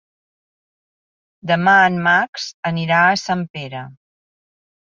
Demà 1.51 1.75
en 1.91 2.01
Max 2.09 2.47
anirà 2.73 3.05
a 3.11 3.15
Sempere. 3.27 3.87